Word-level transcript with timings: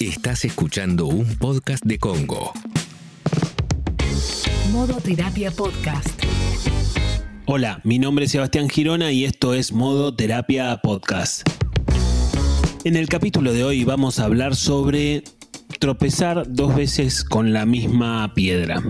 Estás 0.00 0.44
escuchando 0.44 1.06
un 1.06 1.26
podcast 1.38 1.84
de 1.84 1.98
Congo. 1.98 2.52
Modo 4.70 5.00
Terapia 5.00 5.50
Podcast. 5.50 6.22
Hola, 7.46 7.80
mi 7.82 7.98
nombre 7.98 8.26
es 8.26 8.30
Sebastián 8.30 8.68
Girona 8.68 9.10
y 9.10 9.24
esto 9.24 9.54
es 9.54 9.72
Modo 9.72 10.14
Terapia 10.14 10.78
Podcast. 10.84 11.42
En 12.84 12.94
el 12.94 13.08
capítulo 13.08 13.52
de 13.52 13.64
hoy 13.64 13.82
vamos 13.82 14.20
a 14.20 14.26
hablar 14.26 14.54
sobre 14.54 15.24
tropezar 15.80 16.44
dos 16.48 16.76
veces 16.76 17.24
con 17.24 17.52
la 17.52 17.66
misma 17.66 18.32
piedra. 18.34 18.80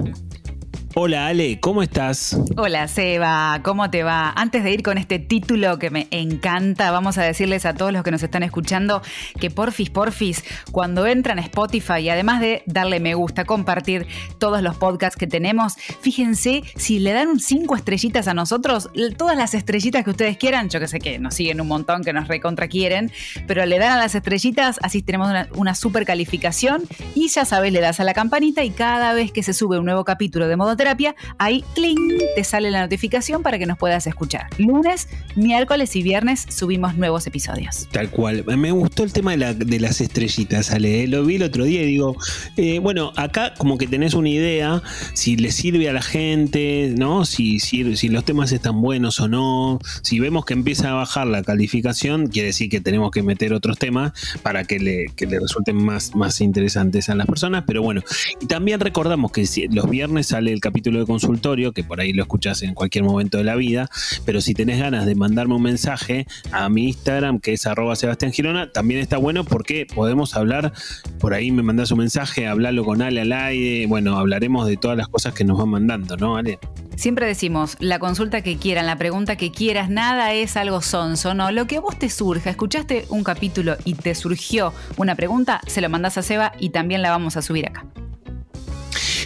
Hola 1.01 1.29
Ale, 1.29 1.61
¿cómo 1.61 1.85
estás? 1.85 2.37
Hola 2.57 2.89
Seba, 2.89 3.61
¿cómo 3.63 3.89
te 3.89 4.03
va? 4.03 4.33
Antes 4.35 4.65
de 4.65 4.73
ir 4.73 4.83
con 4.83 4.99
este 4.99 5.21
título 5.21 5.79
que 5.79 5.91
me 5.91 6.09
encanta, 6.11 6.91
vamos 6.91 7.19
a 7.19 7.23
decirles 7.23 7.67
a 7.67 7.75
todos 7.75 7.93
los 7.93 8.03
que 8.03 8.11
nos 8.11 8.21
están 8.25 8.43
escuchando 8.43 9.01
que 9.39 9.49
porfis, 9.49 9.91
porfis, 9.91 10.43
cuando 10.73 11.07
entran 11.07 11.39
a 11.39 11.43
Spotify 11.43 12.01
y 12.01 12.09
además 12.09 12.41
de 12.41 12.65
darle 12.67 12.99
me 12.99 13.15
gusta, 13.15 13.45
compartir 13.45 14.09
todos 14.39 14.61
los 14.61 14.77
podcasts 14.77 15.17
que 15.17 15.29
tenemos, 15.29 15.75
fíjense 15.77 16.65
si 16.75 16.99
le 16.99 17.13
dan 17.13 17.39
cinco 17.39 17.77
estrellitas 17.77 18.27
a 18.27 18.35
nosotros, 18.35 18.91
todas 19.17 19.37
las 19.37 19.55
estrellitas 19.55 20.03
que 20.03 20.11
ustedes 20.11 20.37
quieran, 20.37 20.69
yo 20.69 20.81
que 20.81 20.89
sé 20.89 20.99
que 20.99 21.21
nos 21.21 21.35
siguen 21.35 21.61
un 21.61 21.69
montón, 21.69 22.03
que 22.03 22.13
nos 22.13 22.27
recontra 22.27 22.67
quieren, 22.67 23.13
pero 23.47 23.65
le 23.67 23.79
dan 23.79 23.93
a 23.93 23.99
las 23.99 24.17
estrellitas, 24.17 24.81
así 24.83 25.03
tenemos 25.03 25.29
una, 25.29 25.47
una 25.55 25.77
super 25.77 26.05
calificación 26.05 26.83
y 27.15 27.29
ya 27.29 27.45
sabes, 27.45 27.73
le 27.73 27.81
das 27.81 28.01
a 28.01 28.05
la 28.05 28.15
campanita 28.15 28.65
y 28.65 28.71
cada 28.71 29.13
vez 29.13 29.31
que 29.31 29.45
se 29.45 29.53
sube 29.53 29.79
un 29.79 29.85
nuevo 29.85 30.05
capítulo 30.05 30.49
de 30.49 30.57
modo 30.57 30.77
ahí 31.39 31.65
cling, 31.75 32.19
te 32.35 32.45
sale 32.45 32.71
la 32.71 32.83
notificación 32.83 33.43
para 33.43 33.59
que 33.59 33.67
nos 33.67 33.79
puedas 33.79 34.07
escuchar. 34.07 34.47
Lunes, 34.59 35.09
miércoles 35.37 35.95
y 35.97 36.03
viernes 36.03 36.47
subimos 36.49 36.97
nuevos 36.97 37.27
episodios. 37.27 37.89
Tal 37.91 38.11
cual. 38.11 38.45
Me 38.57 38.71
gustó 38.73 39.05
el 39.05 39.13
tema 39.13 39.37
de, 39.37 39.81
las 39.81 40.01
estrellitas, 40.01 40.71
Ale. 40.71 41.05
¿eh? 41.05 41.09
Lo 41.09 41.25
vi 41.25 41.37
el 41.37 41.43
otro 41.43 41.65
día 41.65 41.83
y 41.83 41.87
digo, 41.87 42.17
eh, 42.57 42.79
bueno, 42.79 43.13
acá 43.17 43.55
como 43.57 43.79
que 43.79 43.87
tenés 43.87 44.15
una 44.15 44.29
idea 44.29 44.83
si 45.15 45.37
le 45.37 45.51
sirve 45.53 45.89
a 45.89 45.93
la 45.93 46.03
gente, 46.03 46.95
¿no? 46.97 47.25
Si, 47.25 47.61
si, 47.61 47.97
si 47.97 48.09
los 48.09 48.25
temas 48.25 48.53
están 48.53 48.81
buenos 48.81 49.21
o 49.21 49.29
no. 49.29 49.79
Si 50.03 50.21
vemos 50.21 50.45
que 50.45 50.55
empieza 50.55 50.91
a 50.91 50.95
bajar 50.95 51.27
la 51.27 51.43
calificación, 51.43 52.29
quiere 52.29 52.49
decir 52.49 52.69
que 52.69 52.81
tenemos 52.81 53.11
que 53.11 53.23
meter 53.23 53.53
otros 53.53 53.79
temas 53.79 54.13
para 54.43 54.65
que 54.65 54.79
le, 54.79 55.07
resulten 55.39 55.77
más, 55.77 56.15
más 56.15 56.41
interesantes 56.41 57.09
a 57.09 57.15
las 57.15 57.27
personas. 57.27 57.65
Pero 57.67 57.83
bueno, 57.83 58.03
también 58.49 58.81
recordamos 58.81 59.33
que 59.33 59.47
los 59.71 59.89
viernes 59.89 60.29
sale 60.29 60.53
el 60.53 60.61
capítulo 60.69 61.01
de 61.01 61.07
consultorio, 61.07 61.73
que 61.73 61.83
por 61.83 61.99
ahí 61.99 62.13
lo 62.13 62.23
escuchas 62.23 62.63
en 62.63 62.75
cualquier 62.75 63.03
momento 63.03 63.39
de 63.39 63.45
la 63.45 63.57
vida, 63.57 63.89
pero 64.27 64.43
si 64.43 64.53
tenés 64.53 64.79
ganas 64.79 65.07
de 65.07 65.15
mandarme 65.15 65.55
un 65.55 65.63
mensaje 65.63 66.27
a 66.53 66.69
mi 66.69 66.89
Instagram, 66.89 67.41
que 67.41 67.55
es 67.55 67.67
arroba 67.67 67.97
Sebastián 67.97 68.33
Girona, 68.33 68.71
también 68.71 69.01
está 69.01 69.17
bueno 69.17 69.45
porque 69.45 69.87
podemos 69.87 70.37
hablar, 70.37 70.75
por 71.21 71.33
ahí 71.33 71.51
me 71.51 71.63
mandás 71.63 71.91
un 71.91 72.01
mensaje, 72.01 72.47
hablarlo 72.47 72.85
con 72.85 73.01
Ale 73.01 73.23
al 73.23 73.33
aire, 73.33 73.87
bueno, 73.87 74.19
hablaremos 74.19 74.67
de 74.67 74.77
todas 74.77 74.99
las 74.99 75.09
cosas 75.09 75.33
que 75.33 75.45
nos 75.45 75.57
van 75.57 75.71
mandando, 75.71 76.19
¿no, 76.19 76.37
Ale? 76.37 76.59
Siempre 76.97 77.27
decimos, 77.27 77.77
la 77.79 77.99
consulta 77.99 78.43
que 78.43 78.59
quieran, 78.59 78.85
la 78.85 78.99
pregunta 78.99 79.37
que 79.37 79.51
quieras, 79.51 79.89
nada 79.89 80.35
es 80.35 80.57
algo 80.57 80.83
sonso, 80.83 81.33
¿no? 81.33 81.51
Lo 81.51 81.67
que 81.67 81.77
a 81.77 81.81
vos 81.81 81.99
te 81.99 82.11
surja, 82.11 82.51
escuchaste 82.51 83.07
un 83.09 83.25
capítulo 83.25 83.77
y 83.85 83.95
te 83.95 84.15
surgió 84.15 84.75
una 84.99 85.15
pregunta, 85.15 85.63
se 85.67 85.81
lo 85.81 85.89
mandás 85.89 86.19
a 86.19 86.23
Seba 86.23 86.53
y 86.59 86.71
también 86.71 87.01
la 87.01 87.11
vamos 87.11 87.39
a 87.39 87.43
subir 87.43 87.67
acá. 87.67 87.87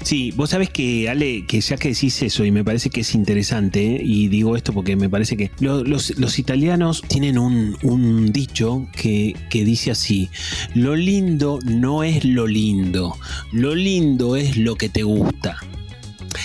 Sí, 0.05 0.33
vos 0.35 0.51
sabés 0.51 0.71
que, 0.71 1.09
Ale, 1.09 1.47
que 1.47 1.61
ya 1.61 1.77
que 1.77 1.89
decís 1.89 2.23
eso, 2.23 2.45
y 2.45 2.51
me 2.51 2.65
parece 2.65 2.91
que 2.91 3.03
es 3.03 3.15
interesante, 3.15 4.01
y 4.03 4.29
digo 4.29 4.57
esto 4.57 4.73
porque 4.73 4.97
me 4.97 5.09
parece 5.09 5.37
que 5.37 5.51
los, 5.61 6.39
italianos 6.39 7.03
tienen 7.07 7.39
un, 7.39 8.33
dicho 8.33 8.89
que, 8.93 9.35
que 9.49 9.65
dice 9.65 9.93
así, 9.93 10.29
lo 10.75 10.97
lindo 10.97 11.61
no 11.65 12.03
es 12.03 12.25
lo 12.25 12.47
lindo, 12.47 13.17
lo 13.53 13.75
lindo 13.75 14.37
es 14.37 14.57
lo 14.57 14.75
que 14.75 14.89
te 14.89 15.05
gusta 15.05 15.59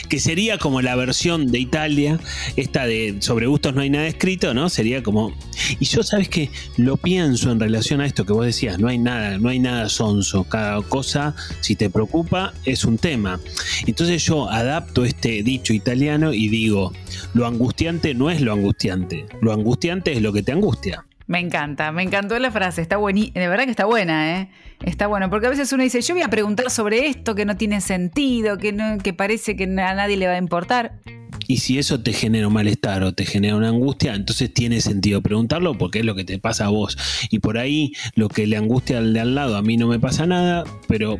que 0.09 0.19
sería 0.19 0.57
como 0.57 0.81
la 0.81 0.95
versión 0.95 1.51
de 1.51 1.59
Italia, 1.59 2.19
esta 2.55 2.85
de 2.85 3.17
sobre 3.19 3.47
gustos 3.47 3.73
no 3.73 3.81
hay 3.81 3.89
nada 3.89 4.07
escrito, 4.07 4.53
¿no? 4.53 4.69
Sería 4.69 5.03
como. 5.03 5.33
Y 5.79 5.85
yo, 5.85 6.03
sabes 6.03 6.29
que 6.29 6.49
lo 6.77 6.97
pienso 6.97 7.51
en 7.51 7.59
relación 7.59 8.01
a 8.01 8.05
esto 8.05 8.25
que 8.25 8.33
vos 8.33 8.45
decías, 8.45 8.79
no 8.79 8.87
hay 8.87 8.97
nada, 8.97 9.37
no 9.37 9.49
hay 9.49 9.59
nada 9.59 9.89
sonso. 9.89 10.43
Cada 10.43 10.81
cosa, 10.81 11.35
si 11.61 11.75
te 11.75 11.89
preocupa, 11.89 12.53
es 12.65 12.85
un 12.85 12.97
tema. 12.97 13.39
Entonces 13.85 14.23
yo 14.25 14.49
adapto 14.49 15.05
este 15.05 15.43
dicho 15.43 15.73
italiano 15.73 16.33
y 16.33 16.49
digo: 16.49 16.93
lo 17.33 17.47
angustiante 17.47 18.13
no 18.13 18.29
es 18.29 18.41
lo 18.41 18.53
angustiante, 18.53 19.25
lo 19.41 19.53
angustiante 19.53 20.13
es 20.13 20.21
lo 20.21 20.33
que 20.33 20.43
te 20.43 20.51
angustia. 20.51 21.06
Me 21.27 21.39
encanta, 21.39 21.91
me 21.91 22.03
encantó 22.03 22.39
la 22.39 22.51
frase, 22.51 22.81
está 22.81 22.95
buenísima, 22.95 23.41
de 23.41 23.49
verdad 23.49 23.65
que 23.65 23.71
está 23.71 23.83
buena, 23.85 24.39
¿eh? 24.39 24.49
Está 24.85 25.07
bueno, 25.07 25.29
porque 25.29 25.47
a 25.47 25.49
veces 25.49 25.71
uno 25.73 25.83
dice, 25.83 26.01
yo 26.01 26.13
voy 26.13 26.23
a 26.23 26.29
preguntar 26.29 26.69
sobre 26.69 27.07
esto 27.07 27.35
que 27.35 27.43
no 27.43 27.57
tiene 27.57 27.81
sentido, 27.81 28.57
que, 28.57 28.71
no, 28.71 28.97
que 28.99 29.11
parece 29.11 29.57
que 29.57 29.65
a 29.65 29.67
nadie 29.67 30.15
le 30.15 30.27
va 30.27 30.33
a 30.33 30.37
importar. 30.37 30.99
Y 31.45 31.57
si 31.57 31.79
eso 31.79 31.99
te 31.99 32.13
genera 32.13 32.47
un 32.47 32.53
malestar 32.53 33.03
o 33.03 33.13
te 33.13 33.25
genera 33.25 33.57
una 33.57 33.69
angustia, 33.69 34.15
entonces 34.15 34.53
tiene 34.53 34.79
sentido 34.79 35.21
preguntarlo 35.21 35.77
porque 35.77 35.99
es 35.99 36.05
lo 36.05 36.15
que 36.15 36.23
te 36.23 36.39
pasa 36.39 36.65
a 36.65 36.69
vos. 36.69 36.97
Y 37.29 37.39
por 37.39 37.57
ahí 37.57 37.91
lo 38.15 38.29
que 38.29 38.47
le 38.47 38.55
angustia 38.55 38.97
al 38.97 39.13
de 39.13 39.19
al 39.19 39.35
lado, 39.35 39.57
a 39.57 39.61
mí 39.61 39.75
no 39.75 39.87
me 39.87 39.99
pasa 39.99 40.25
nada, 40.25 40.63
pero 40.87 41.19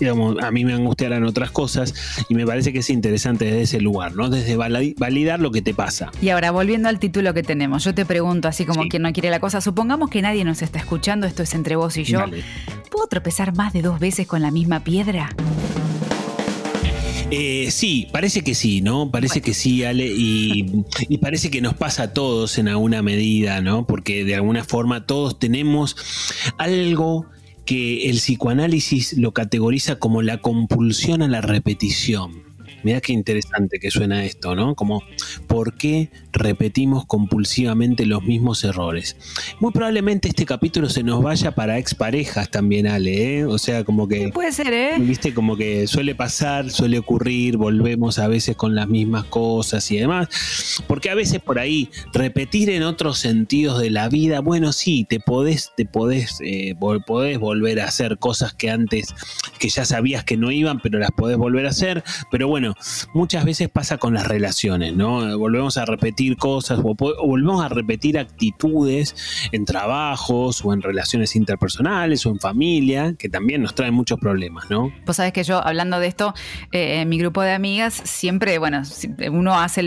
digamos, 0.00 0.42
a 0.42 0.50
mí 0.50 0.64
me 0.64 0.72
angustiarán 0.72 1.24
otras 1.24 1.50
cosas 1.50 1.94
y 2.28 2.34
me 2.34 2.46
parece 2.46 2.72
que 2.72 2.80
es 2.80 2.90
interesante 2.90 3.44
desde 3.44 3.62
ese 3.62 3.80
lugar, 3.80 4.16
¿no? 4.16 4.30
Desde 4.30 4.56
validar 4.56 5.40
lo 5.40 5.50
que 5.50 5.62
te 5.62 5.74
pasa. 5.74 6.10
Y 6.20 6.30
ahora, 6.30 6.50
volviendo 6.50 6.88
al 6.88 6.98
título 6.98 7.34
que 7.34 7.42
tenemos, 7.42 7.84
yo 7.84 7.94
te 7.94 8.04
pregunto, 8.04 8.48
así 8.48 8.64
como 8.64 8.88
quien 8.88 9.02
no 9.02 9.12
quiere 9.12 9.30
la 9.30 9.40
cosa, 9.40 9.60
supongamos 9.60 10.10
que 10.10 10.22
nadie 10.22 10.44
nos 10.44 10.62
está 10.62 10.78
escuchando, 10.78 11.26
esto 11.26 11.42
es 11.42 11.54
entre 11.54 11.76
vos 11.76 11.96
y 11.96 12.04
yo. 12.04 12.24
¿Puedo 12.90 13.06
tropezar 13.06 13.54
más 13.54 13.72
de 13.72 13.82
dos 13.82 14.00
veces 14.00 14.26
con 14.26 14.42
la 14.42 14.50
misma 14.50 14.80
piedra? 14.80 15.34
Eh, 17.32 17.70
sí, 17.70 18.08
parece 18.10 18.42
que 18.42 18.54
sí, 18.54 18.80
¿no? 18.80 19.10
Parece 19.10 19.40
que 19.40 19.54
sí, 19.54 19.84
Ale, 19.84 20.06
y, 20.06 20.82
y, 21.08 21.18
parece 21.18 21.48
que 21.48 21.60
nos 21.60 21.74
pasa 21.74 22.04
a 22.04 22.12
todos 22.12 22.58
en 22.58 22.66
alguna 22.66 23.02
medida, 23.02 23.60
¿no? 23.60 23.86
Porque 23.86 24.24
de 24.24 24.34
alguna 24.34 24.64
forma 24.64 25.06
todos 25.06 25.38
tenemos 25.38 25.96
algo 26.58 27.26
que 27.70 28.10
el 28.10 28.16
psicoanálisis 28.16 29.16
lo 29.16 29.30
categoriza 29.32 30.00
como 30.00 30.22
la 30.22 30.38
compulsión 30.38 31.22
a 31.22 31.28
la 31.28 31.40
repetición. 31.40 32.49
Mira 32.82 33.00
qué 33.00 33.12
interesante 33.12 33.78
que 33.78 33.90
suena 33.90 34.24
esto, 34.24 34.54
¿no? 34.54 34.74
Como, 34.74 35.02
¿por 35.46 35.74
qué 35.74 36.10
repetimos 36.32 37.06
compulsivamente 37.06 38.06
los 38.06 38.22
mismos 38.22 38.64
errores? 38.64 39.16
Muy 39.60 39.72
probablemente 39.72 40.28
este 40.28 40.46
capítulo 40.46 40.88
se 40.88 41.02
nos 41.02 41.22
vaya 41.22 41.54
para 41.54 41.78
exparejas 41.78 42.50
también, 42.50 42.86
Ale, 42.86 43.38
¿eh? 43.38 43.44
O 43.44 43.58
sea, 43.58 43.84
como 43.84 44.08
que... 44.08 44.30
Puede 44.32 44.52
ser, 44.52 44.72
¿eh? 44.72 44.94
Viste, 44.98 45.34
como 45.34 45.56
que 45.56 45.86
suele 45.86 46.14
pasar, 46.14 46.70
suele 46.70 46.98
ocurrir, 46.98 47.56
volvemos 47.56 48.18
a 48.18 48.28
veces 48.28 48.56
con 48.56 48.74
las 48.74 48.88
mismas 48.88 49.24
cosas 49.24 49.90
y 49.90 49.96
demás. 49.98 50.28
Porque 50.86 51.10
a 51.10 51.14
veces 51.14 51.40
por 51.40 51.58
ahí, 51.58 51.90
repetir 52.12 52.70
en 52.70 52.82
otros 52.82 53.18
sentidos 53.18 53.80
de 53.80 53.90
la 53.90 54.08
vida, 54.08 54.40
bueno, 54.40 54.72
sí, 54.72 55.06
te 55.08 55.20
podés, 55.20 55.72
te 55.76 55.84
podés, 55.84 56.38
eh, 56.44 56.74
podés 57.06 57.38
volver 57.38 57.80
a 57.80 57.86
hacer 57.86 58.18
cosas 58.18 58.54
que 58.54 58.70
antes, 58.70 59.14
que 59.58 59.68
ya 59.68 59.84
sabías 59.84 60.24
que 60.24 60.36
no 60.36 60.50
iban, 60.50 60.80
pero 60.80 60.98
las 60.98 61.10
podés 61.10 61.36
volver 61.36 61.66
a 61.66 61.70
hacer. 61.70 62.02
Pero 62.30 62.48
bueno, 62.48 62.69
muchas 63.14 63.44
veces 63.44 63.68
pasa 63.68 63.98
con 63.98 64.14
las 64.14 64.26
relaciones, 64.26 64.94
¿no? 64.94 65.38
Volvemos 65.38 65.76
a 65.76 65.84
repetir 65.84 66.36
cosas 66.36 66.78
o, 66.82 66.94
volvemos 66.94 67.64
a 67.64 67.68
repetir 67.68 68.18
actitudes 68.18 69.14
en 69.52 69.64
trabajos 69.64 70.64
o 70.64 70.72
en 70.72 70.82
relaciones 70.82 71.36
interpersonales 71.36 72.24
o 72.26 72.30
en 72.30 72.40
familia, 72.40 73.14
que 73.18 73.28
también 73.28 73.62
nos 73.62 73.74
traen 73.74 73.94
muchos 73.94 74.18
problemas, 74.18 74.70
¿no? 74.70 74.92
Vos 75.06 75.16
sabés 75.16 75.32
que 75.32 75.44
yo, 75.44 75.64
hablando 75.64 75.98
de 75.98 76.06
esto, 76.06 76.34
eh, 76.72 77.00
en 77.00 77.08
mi 77.08 77.18
grupo 77.18 77.42
de 77.42 77.52
amigas, 77.52 77.94
siempre, 78.04 78.58
bueno, 78.58 78.82
uno 79.30 79.58
hace 79.58 79.80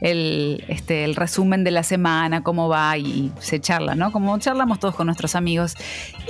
el, 0.00 0.64
este, 0.68 1.04
el 1.04 1.16
resumen 1.16 1.64
de 1.64 1.70
la 1.70 1.82
semana, 1.82 2.42
cómo 2.42 2.68
va 2.68 2.96
y 2.96 3.32
se 3.40 3.60
charla, 3.60 3.94
¿no? 3.94 4.12
Como 4.12 4.38
charlamos 4.38 4.78
todos 4.78 4.94
con 4.94 5.06
nuestros 5.06 5.34
amigos. 5.34 5.74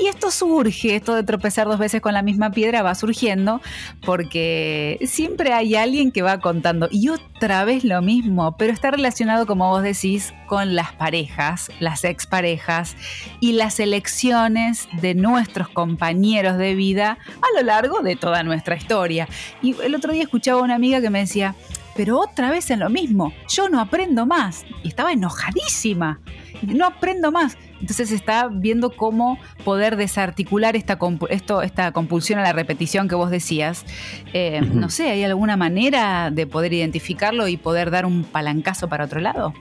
Y 0.03 0.07
esto 0.07 0.31
surge, 0.31 0.97
esto 0.97 1.15
de 1.15 1.23
tropezar 1.23 1.67
dos 1.67 1.79
veces 1.79 2.01
con 2.01 2.15
la 2.15 2.23
misma 2.23 2.51
piedra 2.51 2.83
va 2.83 2.95
surgiendo 2.95 3.61
porque 4.05 4.99
siempre 5.05 5.53
hay 5.53 5.75
alguien 5.75 6.00
que 6.09 6.23
va 6.23 6.41
contando. 6.41 6.89
Y 6.91 7.11
otra 7.11 7.65
vez 7.65 7.85
lo 7.85 8.01
mismo, 8.01 8.57
pero 8.57 8.73
está 8.73 8.91
relacionado, 8.91 9.47
como 9.47 9.69
vos 9.69 9.83
decís, 9.83 10.33
con 10.47 10.75
las 10.75 10.93
parejas, 10.93 11.71
las 11.81 12.05
exparejas 12.05 12.97
y 13.41 13.53
las 13.53 13.79
elecciones 13.79 14.89
de 15.03 15.15
nuestros 15.15 15.69
compañeros 15.69 16.57
de 16.57 16.75
vida 16.75 17.19
a 17.43 17.61
lo 17.61 17.67
largo 17.67 18.01
de 18.01 18.17
toda 18.17 18.43
nuestra 18.43 18.77
historia. 18.77 19.29
Y 19.61 19.79
el 19.83 19.95
otro 19.95 20.13
día 20.13 20.23
escuchaba 20.23 20.61
a 20.61 20.65
una 20.65 20.77
amiga 20.77 21.03
que 21.03 21.11
me 21.11 21.21
decía, 21.21 21.55
pero 22.01 22.19
otra 22.19 22.51
vez 22.51 22.71
en 22.71 22.81
lo 22.81 22.89
mismo, 22.89 23.35
yo 23.47 23.69
no 23.69 23.79
aprendo 23.79 24.25
más. 24.25 24.65
Y 24.83 24.89
estaba 24.89 25.13
enojadísima 25.13 26.19
no 26.63 26.87
aprendo 26.87 27.31
más. 27.31 27.59
Entonces 27.79 28.11
está 28.11 28.49
viendo 28.49 28.89
cómo 28.97 29.39
poder 29.67 29.97
desarticular 29.97 30.77
esta, 30.77 30.99
esto, 31.29 31.61
esta 31.61 31.93
compulsión 31.93 32.39
a 32.39 32.43
la 32.43 32.55
repetición 32.55 33.07
que 33.07 33.17
vos 33.17 33.31
decías. 33.31 33.85
Eh, 34.33 34.63
no 34.63 34.89
sé, 34.89 35.11
¿hay 35.11 35.25
alguna 35.25 35.59
manera 35.59 36.31
de 36.31 36.47
poder 36.47 36.73
identificarlo 36.73 37.49
y 37.49 37.59
poder 37.59 37.91
dar 37.91 38.07
un 38.07 38.25
palancazo 38.25 38.89
para 38.89 39.05
otro 39.05 39.21
lado? 39.21 39.53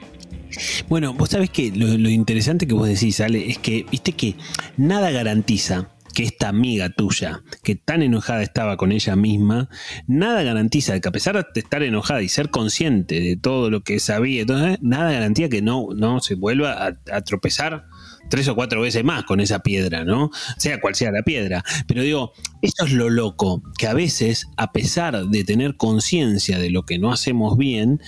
Bueno, 0.88 1.14
vos 1.14 1.32
sabés 1.32 1.50
que 1.50 1.74
lo, 1.76 1.88
lo 1.88 2.10
interesante 2.10 2.68
que 2.68 2.74
vos 2.74 2.88
decís, 2.88 3.20
Ale, 3.20 3.50
es 3.50 3.58
que, 3.58 3.86
viste 3.92 4.14
que 4.14 4.36
nada 4.78 5.12
garantiza 5.12 5.90
que 6.20 6.26
esta 6.26 6.50
amiga 6.50 6.90
tuya, 6.90 7.44
que 7.64 7.76
tan 7.76 8.02
enojada 8.02 8.44
estaba 8.44 8.76
con 8.76 8.92
ella 8.92 9.16
misma, 9.16 9.70
nada 10.06 10.44
garantiza 10.44 11.00
que 11.00 11.08
a 11.08 11.14
pesar 11.14 11.48
de 11.54 11.62
estar 11.62 11.82
enojada 11.82 12.22
y 12.22 12.28
ser 12.28 12.50
consciente 12.50 13.22
de 13.22 13.38
todo 13.38 13.70
lo 13.70 13.84
que 13.86 14.02
sabía, 14.02 14.44
nada 14.82 15.14
garantía 15.14 15.48
que 15.48 15.62
no, 15.62 15.88
no 15.96 16.20
se 16.20 16.36
vuelva 16.36 16.98
a 17.10 17.22
tropezar 17.22 17.86
tres 18.30 18.48
o 18.48 18.56
cuatro 18.56 18.82
veces 18.82 19.04
más 19.04 19.24
con 19.24 19.40
esa 19.40 19.60
piedra, 19.60 20.06
¿no? 20.06 20.32
Sea 20.58 20.80
cual 20.80 20.96
sea 20.96 21.12
la 21.12 21.24
piedra. 21.24 21.64
Pero 21.88 22.04
digo, 22.04 22.34
esto 22.62 22.86
es 22.86 22.94
lo 22.94 23.10
loco, 23.10 23.62
que 23.78 23.88
a 23.88 23.94
veces, 23.94 24.48
a 24.58 24.72
pesar 24.72 25.26
de 25.26 25.44
tener 25.44 25.76
conciencia 25.76 26.60
de 26.60 26.70
lo 26.70 26.84
que 26.84 27.00
no 27.00 27.12
hacemos 27.12 27.58
bien, 27.58 28.02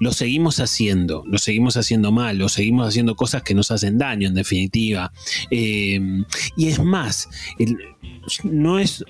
lo 0.00 0.12
seguimos 0.12 0.58
haciendo, 0.60 1.22
lo 1.26 1.38
seguimos 1.38 1.76
haciendo 1.76 2.12
mal, 2.12 2.38
lo 2.38 2.48
seguimos 2.48 2.88
haciendo 2.88 3.14
cosas 3.14 3.42
que 3.42 3.54
nos 3.54 3.70
hacen 3.70 3.98
daño, 3.98 4.28
en 4.28 4.34
definitiva. 4.34 5.12
Eh, 5.50 6.00
y 6.56 6.68
es 6.68 6.82
más, 6.82 7.28
no, 8.44 8.78
es 8.78 9.04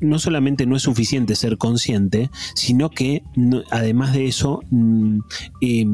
no 0.00 0.18
solamente 0.18 0.66
no 0.66 0.76
es 0.76 0.82
suficiente 0.82 1.36
ser 1.36 1.58
consciente, 1.58 2.30
sino 2.54 2.90
que 2.90 3.22
además 3.70 4.12
de 4.12 4.26
eso, 4.26 4.62
mm, 4.70 5.18
eh, 5.60 5.86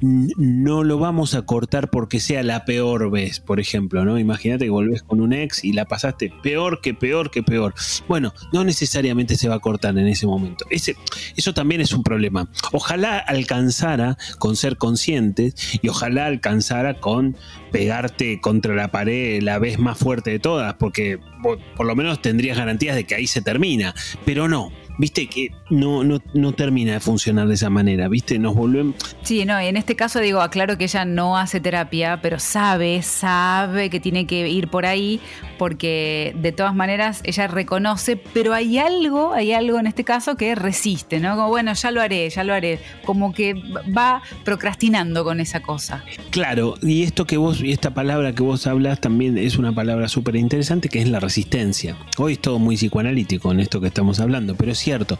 no 0.00 0.84
lo 0.84 0.98
vamos 0.98 1.34
a 1.34 1.42
cortar 1.42 1.90
porque 1.90 2.20
sea 2.20 2.42
la 2.42 2.64
peor 2.64 3.10
vez, 3.10 3.40
por 3.46 3.60
ejemplo, 3.60 4.04
¿no? 4.04 4.18
Imagínate 4.18 4.64
que 4.64 4.70
volvés 4.70 5.02
con 5.02 5.20
un 5.20 5.32
ex 5.32 5.64
y 5.64 5.72
la 5.72 5.86
pasaste 5.86 6.32
peor 6.42 6.80
que 6.82 6.92
peor 6.92 7.30
que 7.30 7.42
peor. 7.42 7.74
Bueno, 8.08 8.34
no 8.52 8.64
necesariamente 8.64 9.36
se 9.36 9.48
va 9.48 9.54
a 9.54 9.60
cortar 9.60 9.96
en 9.96 10.06
ese 10.06 10.26
momento. 10.26 10.66
Ese, 10.68 10.96
eso 11.36 11.54
también 11.54 11.80
es 11.80 11.92
un 11.92 12.02
problema. 12.02 12.50
Ojalá 12.72 13.18
alcanzara 13.18 14.18
con 14.38 14.56
ser 14.56 14.76
conscientes 14.76 15.78
y 15.80 15.88
ojalá 15.88 16.26
alcanzara 16.26 17.00
con 17.00 17.36
pegarte 17.72 18.40
contra 18.40 18.74
la 18.74 18.90
pared 18.90 19.42
la 19.42 19.58
vez 19.58 19.78
más 19.78 19.98
fuerte 19.98 20.30
de 20.30 20.38
todas, 20.38 20.74
porque 20.74 21.18
por 21.42 21.86
lo 21.86 21.94
menos 21.94 22.20
tendrías 22.20 22.58
garantías 22.58 22.96
de 22.96 23.04
que 23.04 23.14
ahí 23.14 23.26
se 23.26 23.42
termina, 23.42 23.94
pero 24.24 24.48
no 24.48 24.72
viste 24.98 25.26
que 25.26 25.52
no, 25.70 26.04
no, 26.04 26.20
no, 26.34 26.52
termina 26.52 26.94
de 26.94 27.00
funcionar 27.00 27.48
de 27.48 27.54
esa 27.54 27.70
manera, 27.70 28.08
viste, 28.08 28.38
nos 28.38 28.54
volvemos... 28.54 28.94
Sí, 29.22 29.44
no, 29.44 29.60
y 29.60 29.66
en 29.66 29.76
este 29.76 29.96
caso 29.96 30.20
digo, 30.20 30.40
aclaro 30.40 30.78
que 30.78 30.84
ella 30.84 31.04
no 31.04 31.36
hace 31.36 31.60
terapia, 31.60 32.20
pero 32.22 32.38
sabe, 32.38 33.02
sabe 33.02 33.90
que 33.90 34.00
tiene 34.00 34.26
que 34.26 34.48
ir 34.48 34.68
por 34.68 34.86
ahí, 34.86 35.20
porque 35.58 36.34
de 36.40 36.52
todas 36.52 36.74
maneras 36.74 37.20
ella 37.24 37.46
reconoce, 37.46 38.16
pero 38.16 38.54
hay 38.54 38.78
algo, 38.78 39.32
hay 39.32 39.52
algo 39.52 39.78
en 39.78 39.86
este 39.86 40.04
caso 40.04 40.36
que 40.36 40.54
resiste, 40.54 41.20
¿no? 41.20 41.36
Como, 41.36 41.48
bueno, 41.48 41.72
ya 41.74 41.90
lo 41.90 42.00
haré, 42.00 42.28
ya 42.30 42.44
lo 42.44 42.54
haré, 42.54 42.78
como 43.04 43.32
que 43.32 43.54
va 43.96 44.22
procrastinando 44.44 45.24
con 45.24 45.40
esa 45.40 45.60
cosa. 45.60 46.04
Claro, 46.30 46.74
y 46.82 47.02
esto 47.02 47.26
que 47.26 47.36
vos, 47.36 47.60
y 47.60 47.72
esta 47.72 47.92
palabra 47.92 48.34
que 48.34 48.42
vos 48.42 48.66
hablas 48.66 49.00
también 49.00 49.36
es 49.38 49.58
una 49.58 49.74
palabra 49.74 50.08
súper 50.08 50.36
interesante, 50.36 50.88
que 50.88 51.00
es 51.00 51.08
la 51.08 51.20
resistencia. 51.20 51.96
Hoy 52.18 52.34
es 52.34 52.38
todo 52.40 52.58
muy 52.58 52.76
psicoanalítico 52.76 53.52
en 53.52 53.60
esto 53.60 53.80
que 53.80 53.88
estamos 53.88 54.20
hablando, 54.20 54.54
pero 54.54 54.74
sí 54.74 54.85
cierto. 54.86 55.18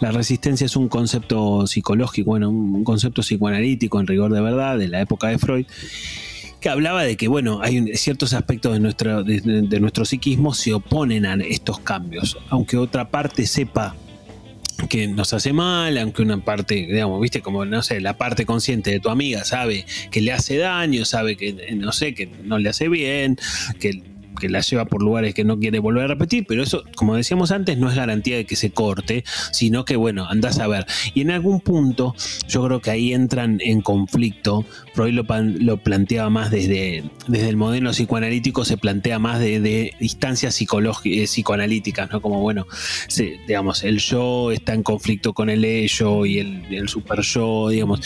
La, 0.00 0.12
resistencia 0.12 0.64
es 0.64 0.76
un 0.76 0.88
concepto 0.88 1.66
psicológico, 1.66 2.30
bueno, 2.30 2.50
un 2.50 2.84
concepto 2.84 3.22
psicoanalítico 3.22 3.98
en 3.98 4.06
rigor 4.06 4.32
de 4.32 4.40
verdad 4.40 4.78
de 4.78 4.86
la 4.86 5.00
época 5.00 5.28
de 5.28 5.38
Freud 5.38 5.66
que 6.60 6.68
hablaba 6.70 7.02
de 7.02 7.16
que, 7.18 7.28
bueno, 7.28 7.60
hay 7.62 7.94
ciertos 7.94 8.32
aspectos 8.32 8.72
de, 8.72 8.80
nuestra, 8.80 9.22
de, 9.22 9.80
nuestro 9.80 10.06
psiquismo 10.06 10.54
se 10.54 10.72
oponen 10.72 11.26
a 11.26 11.34
estos 11.34 11.80
cambios, 11.80 12.38
aunque 12.48 12.78
otra 12.78 13.10
parte 13.10 13.46
sepa 13.46 13.94
que 14.88 15.06
nos 15.06 15.34
hace 15.34 15.52
mal, 15.52 15.98
aunque 15.98 16.22
una 16.22 16.42
parte, 16.42 16.74
digamos, 16.74 17.20
viste, 17.20 17.42
como, 17.42 17.66
no 17.66 17.82
sé, 17.82 18.00
la 18.00 18.16
parte 18.16 18.46
consciente 18.46 18.92
de 18.92 19.00
tu 19.00 19.10
amiga 19.10 19.44
sabe 19.44 19.84
que 20.10 20.22
le 20.22 20.32
hace 20.32 20.56
daño, 20.56 21.04
sabe 21.04 21.36
que, 21.36 21.52
no 21.74 21.92
sé, 21.92 22.14
que 22.14 22.30
no 22.44 22.58
le 22.58 22.70
hace 22.70 22.88
bien, 22.88 23.36
que 23.78 24.13
la 24.48 24.60
lleva 24.60 24.84
por 24.84 25.02
lugares 25.02 25.34
que 25.34 25.44
no 25.44 25.58
quiere 25.58 25.78
volver 25.78 26.04
a 26.04 26.08
repetir, 26.08 26.44
pero 26.46 26.62
eso, 26.62 26.84
como 26.96 27.16
decíamos 27.16 27.50
antes, 27.50 27.78
no 27.78 27.88
es 27.88 27.96
garantía 27.96 28.36
de 28.36 28.44
que 28.44 28.56
se 28.56 28.70
corte, 28.70 29.24
sino 29.52 29.84
que, 29.84 29.96
bueno, 29.96 30.26
andás 30.28 30.58
a 30.58 30.66
ver. 30.66 30.86
Y 31.14 31.22
en 31.22 31.30
algún 31.30 31.60
punto, 31.60 32.14
yo 32.48 32.64
creo 32.64 32.80
que 32.80 32.90
ahí 32.90 33.12
entran 33.12 33.58
en 33.60 33.80
conflicto. 33.80 34.64
Freud 34.94 35.14
lo, 35.14 35.24
lo 35.60 35.76
planteaba 35.78 36.30
más 36.30 36.50
desde, 36.50 37.04
desde 37.26 37.48
el 37.48 37.56
modelo 37.56 37.90
psicoanalítico, 37.90 38.64
se 38.64 38.76
plantea 38.76 39.18
más 39.18 39.40
de, 39.40 39.60
de 39.60 39.94
distancias 39.98 40.60
eh, 40.60 41.24
psicoanalíticas, 41.26 42.10
¿no? 42.10 42.20
Como, 42.20 42.40
bueno, 42.40 42.66
digamos, 43.46 43.84
el 43.84 43.98
yo 43.98 44.52
está 44.52 44.74
en 44.74 44.82
conflicto 44.82 45.32
con 45.32 45.50
el 45.50 45.64
ello 45.64 46.26
y 46.26 46.38
el 46.38 46.88
super 46.88 47.20
yo, 47.20 47.68
digamos 47.68 48.00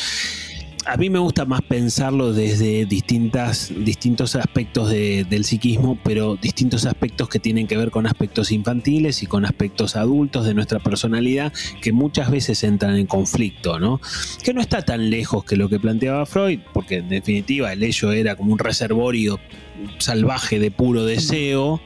a 0.89 0.97
mí 0.97 1.11
me 1.11 1.19
gusta 1.19 1.45
más 1.45 1.61
pensarlo 1.61 2.33
desde 2.33 2.87
distintas, 2.87 3.71
distintos 3.77 4.35
aspectos 4.37 4.89
del 4.89 5.45
psiquismo, 5.45 5.99
pero 6.03 6.37
distintos 6.37 6.87
aspectos 6.87 7.29
que 7.29 7.39
tienen 7.39 7.67
que 7.67 7.77
ver 7.77 7.91
con 7.91 8.07
aspectos 8.07 8.51
infantiles 8.53 9.23
y 9.23 9.27
con 9.27 9.45
aspectos 9.45 9.97
adultos 9.97 10.47
de 10.47 10.55
nuestra 10.55 10.79
personalidad 10.79 11.53
que 11.83 11.93
muchas 11.93 12.31
veces 12.31 12.65
entran 12.65 12.97
en 12.97 13.07
conflicto, 13.07 13.79
¿no? 13.79 14.01
Que 14.43 14.55
no 14.55 14.63
está 14.63 14.81
tan 14.81 15.11
lejos 15.11 15.45
que 15.45 15.57
lo 15.57 15.69
que 15.69 15.79
planteaba 15.79 16.25
Freud, 16.25 16.61
porque 16.73 16.97
en 16.97 17.11
definitiva 17.11 17.71
el 17.71 17.83
ello 17.83 18.11
era 18.13 18.35
como 18.35 18.55
un 18.55 18.59
reservorio 18.59 19.39
salvaje 19.99 20.59
de 20.59 20.71
puro 20.71 21.05
deseo, 21.05 21.81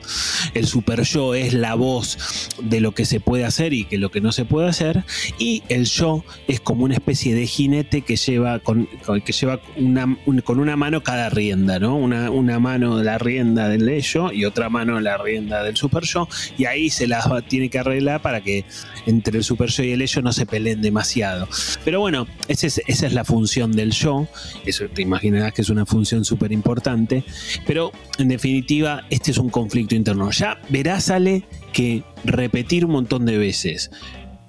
el 0.54 0.66
super 0.66 1.02
yo 1.02 1.34
es 1.34 1.54
la 1.54 1.74
voz 1.74 2.48
de 2.62 2.80
lo 2.80 2.92
que 2.92 3.04
se 3.04 3.20
puede 3.20 3.44
hacer 3.44 3.72
y 3.72 3.84
que 3.84 3.98
lo 3.98 4.10
que 4.10 4.20
no 4.20 4.32
se 4.32 4.44
puede 4.44 4.68
hacer, 4.68 5.04
y 5.38 5.62
el 5.68 5.86
yo 5.86 6.24
es 6.48 6.60
como 6.60 6.84
una 6.84 6.94
especie 6.94 7.34
de 7.34 7.46
jinete 7.46 8.02
que 8.02 8.16
lleva 8.16 8.58
con, 8.58 8.88
que 9.24 9.32
lleva 9.32 9.60
una, 9.76 10.16
con 10.44 10.60
una 10.60 10.76
mano 10.76 11.02
cada 11.02 11.30
rienda, 11.30 11.78
¿no? 11.78 11.96
Una, 11.96 12.30
una 12.30 12.58
mano 12.58 13.02
la 13.02 13.18
rienda 13.18 13.68
del 13.68 13.88
ello 13.88 14.32
y 14.32 14.44
otra 14.44 14.68
mano 14.68 15.00
la 15.00 15.18
rienda 15.18 15.62
del 15.62 15.76
super 15.76 16.04
yo, 16.04 16.28
y 16.58 16.66
ahí 16.66 16.90
se 16.90 17.06
las 17.06 17.26
tiene 17.48 17.70
que 17.70 17.78
arreglar 17.78 18.22
para 18.22 18.42
que 18.42 18.64
entre 19.06 19.38
el 19.38 19.44
super 19.44 19.70
yo 19.70 19.82
y 19.82 19.92
el 19.92 20.02
ello 20.02 20.22
no 20.22 20.32
se 20.32 20.46
peleen 20.46 20.82
demasiado. 20.82 21.48
Pero 21.84 22.00
bueno, 22.00 22.26
esa 22.48 22.66
es, 22.66 22.80
esa 22.86 23.06
es 23.06 23.12
la 23.12 23.24
función 23.24 23.72
del 23.72 23.92
yo, 23.92 24.28
eso 24.66 24.86
te 24.88 25.02
imaginarás 25.02 25.52
que 25.52 25.62
es 25.62 25.70
una 25.70 25.86
función 25.86 26.24
súper 26.24 26.52
importante, 26.52 27.24
pero 27.66 27.81
en 28.18 28.28
definitiva, 28.28 29.02
este 29.10 29.32
es 29.32 29.38
un 29.38 29.50
conflicto 29.50 29.94
interno. 29.94 30.30
Ya 30.30 30.60
verás, 30.68 31.10
Ale, 31.10 31.44
que 31.72 32.04
repetir 32.24 32.84
un 32.84 32.92
montón 32.92 33.26
de 33.26 33.38
veces 33.38 33.90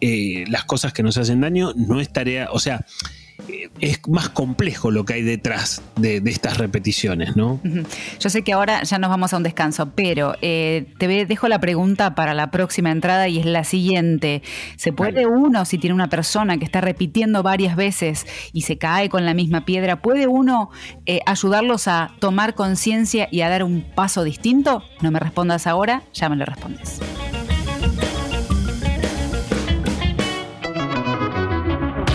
eh, 0.06 0.44
las 0.50 0.66
cosas 0.66 0.92
que 0.92 1.02
nos 1.02 1.18
hacen 1.18 1.40
daño 1.40 1.72
no 1.76 2.02
es 2.02 2.10
tarea, 2.10 2.50
o 2.52 2.60
sea, 2.60 2.86
es 3.80 4.00
más 4.08 4.30
complejo 4.30 4.92
lo 4.92 5.06
que 5.06 5.16
hay 5.16 5.22
detrás 5.22 5.82
de, 5.96 6.22
estas 6.26 6.58
repeticiones, 6.58 7.36
¿no? 7.36 7.60
Yo 8.20 8.30
sé 8.30 8.42
que 8.44 8.54
ahora 8.54 8.84
ya 8.84 8.98
nos 8.98 9.10
vamos 9.10 9.34
a 9.34 9.38
un 9.38 9.44
descanso, 9.44 9.92
pero 9.96 10.36
eh, 10.42 10.94
te 10.98 11.08
dejo 11.08 11.48
la 11.48 11.60
pregunta 11.60 12.16
para 12.16 12.34
la 12.34 12.50
próxima 12.52 12.92
entrada 12.92 13.28
y 13.28 13.40
es 13.40 13.46
la 13.46 13.64
siguiente. 13.64 14.42
¿Se 14.78 14.94
puede 14.94 15.28
uno, 15.28 15.66
si 15.66 15.78
tiene 15.78 15.94
una 15.94 16.10
persona 16.10 16.58
que 16.58 16.66
está 16.66 16.82
repitiendo 16.82 17.44
varias 17.44 17.76
veces 17.76 18.26
y 18.54 18.62
se 18.62 18.78
cae 18.78 19.10
con 19.10 19.26
la 19.26 19.34
misma 19.34 19.66
piedra, 19.66 20.02
puede 20.02 20.28
uno 20.28 20.70
eh, 21.06 21.20
ayudarlos 21.26 21.88
a 21.88 22.12
tomar 22.20 22.56
conciencia 22.56 23.28
y 23.32 23.42
a 23.42 23.50
dar 23.50 23.64
un 23.64 23.84
paso 23.96 24.24
distinto? 24.24 24.84
No 25.02 25.12
me 25.12 25.20
respondas 25.20 25.68
ahora, 25.68 26.04
ya 26.14 26.30
me 26.30 26.36
lo 26.36 26.46
respondes. 26.46 27.00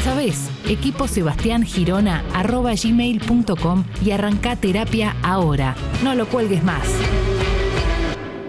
Ya 0.00 0.04
sabes, 0.14 0.50
equipo 0.66 1.06
Girona 1.62 2.24
y 4.02 4.12
arranca 4.12 4.56
terapia 4.56 5.14
ahora. 5.22 5.74
No 6.02 6.14
lo 6.14 6.26
cuelgues 6.26 6.64
más. 6.64 6.88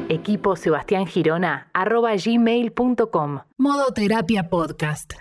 Equipo 0.07 0.55
Sebastián 0.55 1.07
Girona. 1.07 1.67
Modo 3.57 3.91
Terapia 3.91 4.47
Podcast. 4.49 5.15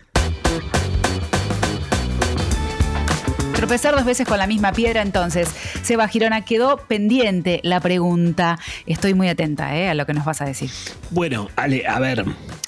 Tropezar 3.61 3.95
dos 3.95 4.07
veces 4.07 4.27
con 4.27 4.39
la 4.39 4.47
misma 4.47 4.73
piedra, 4.73 5.03
entonces. 5.03 5.51
Seba 5.83 6.09
Girona, 6.09 6.47
quedó 6.47 6.79
pendiente 6.79 7.61
la 7.63 7.79
pregunta. 7.79 8.59
Estoy 8.87 9.13
muy 9.13 9.29
atenta 9.29 9.77
eh, 9.77 9.91
a 9.91 9.95
lo 9.95 10.07
que 10.07 10.15
nos 10.15 10.25
vas 10.25 10.41
a 10.41 10.47
decir. 10.47 10.71
Bueno, 11.11 11.51
Ale, 11.57 11.87
a 11.87 12.01
ver, 12.01 12.25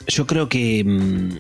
yo 0.07 0.27
creo 0.27 0.51
que 0.51 0.85
mm, 0.85 1.39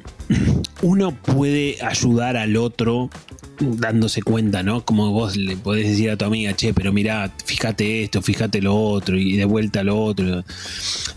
uno 0.80 1.14
puede 1.14 1.76
ayudar 1.82 2.38
al 2.38 2.56
otro 2.56 3.10
dándose 3.58 4.22
cuenta, 4.22 4.62
¿no? 4.62 4.86
Como 4.86 5.10
vos 5.10 5.36
le 5.36 5.58
podés 5.58 5.86
decir 5.86 6.10
a 6.10 6.16
tu 6.16 6.24
amiga, 6.24 6.54
che, 6.54 6.72
pero 6.72 6.90
mirá, 6.90 7.30
fíjate 7.44 8.04
esto, 8.04 8.22
fíjate 8.22 8.62
lo 8.62 8.74
otro, 8.74 9.18
y 9.18 9.36
de 9.36 9.44
vuelta 9.44 9.84
lo 9.84 10.02
otro. 10.02 10.44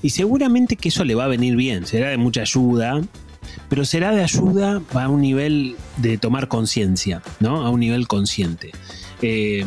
Y 0.02 0.10
seguramente 0.10 0.76
que 0.76 0.90
eso 0.90 1.06
le 1.06 1.16
va 1.16 1.24
a 1.24 1.30
venir 1.30 1.56
bien, 1.56 1.86
será 1.86 2.10
de 2.10 2.18
mucha 2.18 2.42
ayuda, 2.42 3.02
pero 3.70 3.86
será 3.86 4.12
de 4.12 4.24
ayuda 4.24 4.82
a 4.94 5.08
un 5.10 5.22
nivel 5.22 5.76
de 5.98 6.18
tomar 6.18 6.48
conciencia, 6.48 7.22
¿no? 7.40 7.66
A 7.66 7.70
un 7.70 7.80
nivel 7.80 8.08
consciente. 8.08 8.72
Eh, 9.22 9.66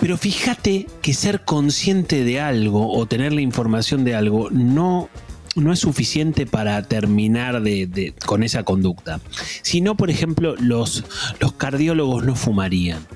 pero 0.00 0.16
fíjate 0.16 0.86
que 1.02 1.12
ser 1.12 1.44
consciente 1.44 2.24
de 2.24 2.40
algo 2.40 2.92
o 2.92 3.06
tener 3.06 3.32
la 3.32 3.40
información 3.40 4.04
de 4.04 4.14
algo 4.14 4.48
no, 4.50 5.08
no 5.56 5.72
es 5.72 5.80
suficiente 5.80 6.46
para 6.46 6.82
terminar 6.82 7.62
de, 7.62 8.14
con 8.24 8.42
esa 8.42 8.62
conducta. 8.62 9.20
Si 9.62 9.80
no, 9.80 9.96
por 9.96 10.10
ejemplo, 10.10 10.54
los, 10.56 11.04
los 11.40 11.52
cardiólogos 11.52 12.24
no 12.24 12.36
fumarían. 12.36 13.06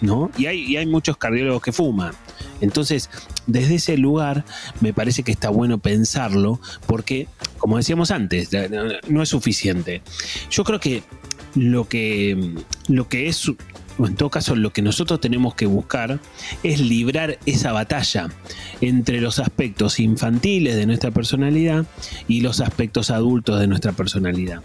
¿no? 0.00 0.30
Y 0.36 0.46
hay, 0.46 0.64
y 0.64 0.76
hay 0.76 0.86
muchos 0.86 1.16
cardiólogos 1.16 1.62
que 1.62 1.72
fuman. 1.72 2.12
Entonces, 2.62 3.10
desde 3.46 3.74
ese 3.74 3.98
lugar 3.98 4.44
me 4.80 4.94
parece 4.94 5.22
que 5.22 5.32
está 5.32 5.50
bueno 5.50 5.78
pensarlo 5.78 6.60
porque, 6.86 7.28
como 7.58 7.76
decíamos 7.76 8.10
antes, 8.10 8.48
no 9.08 9.22
es 9.22 9.28
suficiente. 9.28 10.00
Yo 10.50 10.64
creo 10.64 10.80
que 10.80 11.02
lo 11.54 11.86
que, 11.86 12.54
lo 12.88 13.08
que 13.08 13.28
es 13.28 13.50
en 13.98 14.16
todo 14.16 14.30
caso 14.30 14.56
lo 14.56 14.72
que 14.72 14.80
nosotros 14.80 15.20
tenemos 15.20 15.54
que 15.54 15.66
buscar 15.66 16.18
es 16.62 16.80
librar 16.80 17.38
esa 17.46 17.72
batalla 17.72 18.30
entre 18.80 19.20
los 19.20 19.38
aspectos 19.38 20.00
infantiles 20.00 20.76
de 20.76 20.86
nuestra 20.86 21.10
personalidad 21.10 21.84
y 22.26 22.40
los 22.40 22.60
aspectos 22.60 23.10
adultos 23.10 23.60
de 23.60 23.66
nuestra 23.66 23.92
personalidad. 23.92 24.62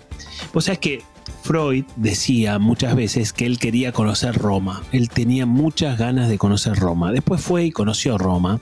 Vos 0.54 0.66
sabés 0.66 0.80
que 0.80 1.02
Freud 1.44 1.86
decía 1.96 2.60
muchas 2.60 2.96
veces 2.96 3.34
que 3.34 3.46
él 3.46 3.60
quería 3.60 3.92
conocer 3.92 4.36
Roma, 4.36 4.84
él 4.92 5.10
tenía 5.10 5.46
muchas 5.46 5.98
ganas 5.98 6.30
de 6.30 6.38
conocer 6.38 6.76
Roma. 6.76 7.12
Después 7.12 7.42
fue 7.42 7.66
y 7.66 7.72
conoció 7.72 8.18
Roma 8.18 8.60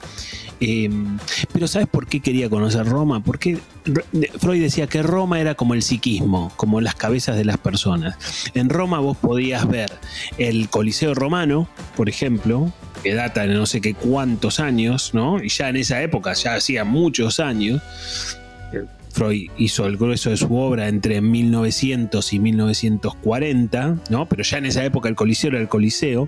Em, 0.60 1.17
pero 1.51 1.67
¿sabes 1.67 1.88
por 1.88 2.07
qué 2.07 2.22
quería 2.22 2.50
conocer 2.50 2.86
Roma? 2.86 3.22
Porque 3.22 3.57
Freud 4.39 4.62
decía 4.62 4.88
que 4.88 5.03
Roma 5.03 5.39
era 5.39 5.55
como 5.55 5.74
el 5.74 5.81
psiquismo, 5.81 6.51
como 6.55 6.79
las 6.81 6.95
cabezas 6.95 7.36
de 7.36 7.45
las 7.45 7.57
personas. 7.57 8.17
En 8.53 8.69
Roma 8.69 9.00
vos 9.00 9.17
podías 9.17 9.67
ver 9.67 9.91
el 10.38 10.69
Coliseo 10.69 11.13
romano, 11.13 11.67
por 11.98 12.07
ejemplo, 12.07 12.72
que 13.03 13.13
data 13.13 13.45
de 13.45 13.53
no 13.53 13.65
sé 13.65 13.81
qué 13.81 13.93
cuántos 13.93 14.60
años, 14.60 15.13
¿no? 15.13 15.43
Y 15.43 15.50
ya 15.50 15.69
en 15.69 15.75
esa 15.75 16.01
época, 16.01 16.34
ya 16.34 16.55
hacía 16.55 16.86
muchos 16.86 17.39
años, 17.39 17.81
Freud 19.15 19.50
hizo 19.57 19.86
el 19.86 19.95
grueso 19.95 20.29
de 20.29 20.36
su 20.36 20.53
obra 20.57 20.89
entre 20.89 21.22
1900 21.22 22.34
y 22.34 22.39
1940, 22.39 23.95
¿no? 24.10 24.27
Pero 24.27 24.43
ya 24.43 24.57
en 24.57 24.65
esa 24.65 24.84
época 24.84 25.07
el 25.07 25.15
Coliseo 25.15 25.51
era 25.51 25.62
el 25.62 25.69
Coliseo. 25.69 26.27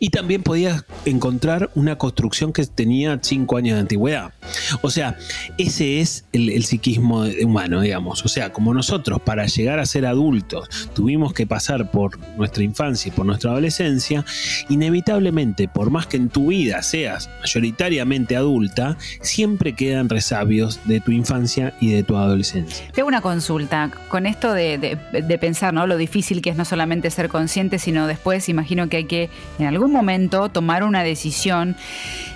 Y 0.00 0.10
también 0.10 0.42
podías 0.42 0.84
encontrar 1.04 1.70
una 1.74 1.96
construcción 1.98 2.52
que 2.52 2.64
tenía 2.66 3.18
cinco 3.22 3.56
años 3.56 3.74
de 3.74 3.80
antigüedad. 3.80 4.32
O 4.82 4.90
sea, 4.90 5.16
ese 5.58 6.00
es 6.00 6.24
el, 6.32 6.62
psiquismo 6.64 7.24
humano, 7.42 7.80
digamos. 7.80 8.24
O 8.24 8.28
sea, 8.28 8.52
como 8.52 8.72
nosotros 8.72 9.20
para 9.20 9.46
llegar 9.46 9.78
a 9.78 9.86
ser 9.86 10.06
adultos 10.06 10.68
tuvimos 10.94 11.32
que 11.32 11.46
pasar 11.46 11.90
por 11.90 12.18
nuestra 12.36 12.62
infancia 12.62 13.08
y 13.08 13.12
por 13.12 13.26
nuestra 13.26 13.50
adolescencia, 13.50 14.24
inevitablemente, 14.68 15.68
por 15.68 15.90
más 15.90 16.06
que 16.06 16.16
en 16.16 16.28
tu 16.28 16.48
vida 16.48 16.82
seas 16.82 17.28
mayoritariamente 17.40 18.36
adulta, 18.36 18.96
siempre 19.20 19.74
quedan 19.74 20.08
resabios 20.08 20.80
de 20.84 21.00
tu 21.00 21.10
infancia 21.10 21.74
y 21.80 21.90
de 21.90 22.02
tu 22.02 22.16
adolescencia. 22.16 22.90
Tengo 22.92 23.08
una 23.08 23.20
consulta 23.20 23.90
con 24.08 24.26
esto 24.26 24.52
de, 24.52 24.78
de 24.78 25.38
pensar, 25.38 25.74
¿no? 25.74 25.86
Lo 25.86 25.96
difícil 25.96 26.42
que 26.42 26.50
es 26.50 26.56
no 26.56 26.64
solamente 26.64 27.10
ser 27.10 27.28
consciente, 27.28 27.78
sino 27.78 28.06
después 28.06 28.48
imagino 28.48 28.88
que 28.88 28.98
hay 28.98 29.04
que 29.04 29.30
en 29.62 29.68
algún 29.68 29.92
momento 29.92 30.48
tomar 30.48 30.84
una 30.84 31.02
decisión. 31.02 31.76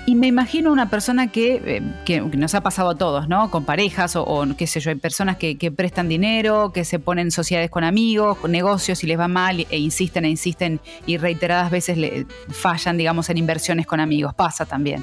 Y 0.08 0.14
me 0.14 0.28
imagino 0.28 0.70
una 0.70 0.88
persona 0.88 1.32
que, 1.32 1.82
eh, 2.06 2.20
nos 2.36 2.54
ha 2.54 2.60
pasado 2.60 2.90
a 2.90 2.94
todos, 2.94 3.28
¿no? 3.28 3.50
Con 3.50 3.64
parejas 3.64 4.14
o, 4.14 4.46
qué 4.56 4.68
sé 4.68 4.78
yo, 4.78 4.90
hay 4.90 4.96
personas 4.96 5.36
que, 5.36 5.56
prestan 5.76 6.08
dinero, 6.08 6.70
que 6.72 6.84
se 6.84 7.00
ponen 7.00 7.26
en 7.26 7.30
sociedades 7.32 7.70
con 7.70 7.82
amigos, 7.82 8.38
con 8.38 8.52
negocios 8.52 9.02
y 9.02 9.08
les 9.08 9.18
va 9.18 9.26
mal 9.26 9.66
e 9.68 9.78
insisten 9.78 10.24
e 10.24 10.30
insisten 10.30 10.80
y 11.06 11.16
reiteradas 11.16 11.72
veces 11.72 11.98
le 11.98 12.26
fallan, 12.50 12.96
digamos, 12.96 13.28
en 13.30 13.38
inversiones 13.38 13.86
con 13.86 13.98
amigos. 13.98 14.32
Pasa 14.34 14.64
también. 14.64 15.02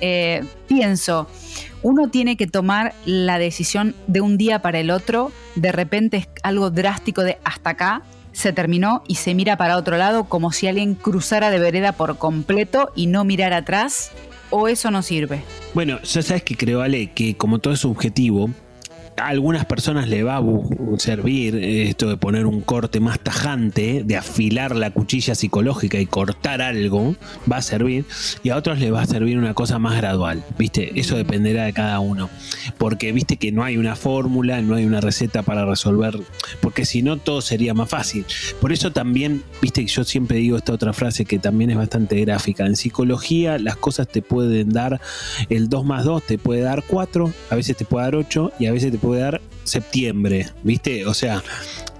Eh, 0.00 0.44
pienso, 0.68 1.28
uno 1.82 2.08
tiene 2.08 2.36
que 2.36 2.46
tomar 2.46 2.94
la 3.04 3.38
decisión 3.38 3.96
de 4.06 4.20
un 4.20 4.36
día 4.36 4.62
para 4.62 4.78
el 4.78 4.90
otro, 4.90 5.32
de 5.56 5.72
repente 5.72 6.16
es 6.18 6.28
algo 6.44 6.70
drástico 6.70 7.22
de 7.22 7.38
hasta 7.42 7.70
acá, 7.70 8.02
se 8.36 8.52
terminó 8.52 9.02
y 9.08 9.14
se 9.14 9.34
mira 9.34 9.56
para 9.56 9.78
otro 9.78 9.96
lado 9.96 10.24
como 10.24 10.52
si 10.52 10.66
alguien 10.66 10.94
cruzara 10.94 11.48
de 11.50 11.58
vereda 11.58 11.92
por 11.92 12.18
completo 12.18 12.92
y 12.94 13.06
no 13.06 13.24
mirara 13.24 13.58
atrás? 13.58 14.10
¿O 14.50 14.68
eso 14.68 14.90
no 14.90 15.00
sirve? 15.02 15.42
Bueno, 15.72 16.00
ya 16.02 16.20
sabes 16.20 16.42
que 16.42 16.54
creo, 16.54 16.82
Ale, 16.82 17.12
que 17.12 17.34
como 17.34 17.60
todo 17.60 17.72
es 17.72 17.80
subjetivo, 17.80 18.50
a 19.16 19.28
algunas 19.28 19.64
personas 19.64 20.08
le 20.08 20.22
va 20.22 20.36
a 20.38 20.42
servir 20.98 21.56
esto 21.56 22.08
de 22.08 22.16
poner 22.16 22.46
un 22.46 22.60
corte 22.60 23.00
más 23.00 23.18
tajante, 23.20 24.02
de 24.04 24.16
afilar 24.16 24.76
la 24.76 24.90
cuchilla 24.90 25.34
psicológica 25.34 25.98
y 25.98 26.06
cortar 26.06 26.62
algo, 26.62 27.16
va 27.50 27.58
a 27.58 27.62
servir, 27.62 28.04
y 28.42 28.50
a 28.50 28.56
otros 28.56 28.78
les 28.78 28.92
va 28.92 29.02
a 29.02 29.06
servir 29.06 29.38
una 29.38 29.54
cosa 29.54 29.78
más 29.78 29.96
gradual, 29.96 30.42
¿viste? 30.58 30.98
Eso 30.98 31.16
dependerá 31.16 31.64
de 31.64 31.72
cada 31.72 32.00
uno, 32.00 32.28
porque 32.78 33.12
viste 33.12 33.36
que 33.36 33.52
no 33.52 33.64
hay 33.64 33.76
una 33.76 33.96
fórmula, 33.96 34.60
no 34.60 34.74
hay 34.74 34.84
una 34.84 35.00
receta 35.00 35.42
para 35.42 35.64
resolver, 35.64 36.18
porque 36.60 36.84
si 36.84 37.02
no 37.02 37.16
todo 37.16 37.40
sería 37.40 37.74
más 37.74 37.88
fácil. 37.88 38.24
Por 38.60 38.72
eso 38.72 38.92
también, 38.92 39.42
viste 39.62 39.82
que 39.82 39.88
yo 39.88 40.04
siempre 40.04 40.38
digo 40.38 40.56
esta 40.56 40.72
otra 40.72 40.92
frase 40.92 41.24
que 41.24 41.38
también 41.38 41.70
es 41.70 41.76
bastante 41.76 42.20
gráfica, 42.20 42.66
en 42.66 42.76
psicología 42.76 43.58
las 43.58 43.76
cosas 43.76 44.08
te 44.08 44.22
pueden 44.22 44.70
dar, 44.70 45.00
el 45.48 45.68
2 45.68 45.84
más 45.84 46.04
2 46.04 46.22
te 46.22 46.38
puede 46.38 46.60
dar 46.60 46.84
4, 46.86 47.32
a 47.50 47.54
veces 47.54 47.76
te 47.76 47.84
puede 47.84 48.04
dar 48.04 48.14
8 48.16 48.52
y 48.58 48.66
a 48.66 48.72
veces 48.72 48.92
te 48.92 48.98
puede 48.98 49.05
puede 49.06 49.20
dar 49.20 49.40
septiembre, 49.62 50.48
¿viste? 50.64 51.06
O 51.06 51.14
sea, 51.14 51.40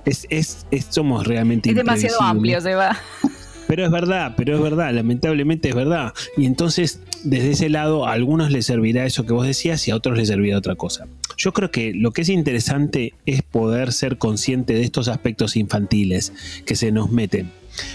es, 0.05 0.27
es, 0.29 0.67
somos 0.91 1.25
realmente... 1.25 1.71
Es 1.71 1.77
demasiado 1.77 2.21
amplio, 2.21 2.61
se 2.61 2.75
va. 2.75 2.99
Pero 3.69 3.85
es 3.85 3.93
verdad, 3.93 4.35
pero 4.37 4.57
es 4.57 4.61
verdad, 4.61 4.93
lamentablemente 4.93 5.69
es 5.69 5.75
verdad. 5.77 6.13
Y 6.37 6.47
entonces, 6.47 7.01
desde 7.23 7.53
ese 7.53 7.69
lado, 7.69 8.07
a 8.07 8.13
algunos 8.13 8.51
les 8.51 8.67
servirá 8.67 9.07
eso 9.07 9.25
que 9.25 9.33
vos 9.33 9.47
decías 9.47 9.87
y 9.87 9.93
a 9.93 9.97
otros 9.97 10.19
les 10.19 10.27
servirá 10.27 10.59
otra 10.59 10.75
cosa. 10.75 11.07
Yo 11.37 11.53
creo 11.53 11.71
que 11.71 11.93
lo 11.95 12.11
que 12.11 12.23
es 12.23 12.29
interesante 12.29 13.15
es 13.25 13.43
poder 13.43 13.93
ser 13.93 14.19
consciente 14.19 14.73
de 14.75 14.83
estos 14.83 15.07
aspectos 15.07 15.55
infantiles 15.55 16.33
que 16.65 16.75
se 16.75 16.91
nos 16.91 17.13
meten. 17.13 17.53